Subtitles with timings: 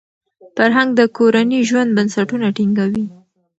[0.55, 3.05] فرهنګ د کورني ژوند بنسټونه ټینګوي.